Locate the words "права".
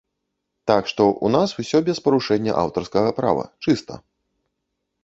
3.21-3.45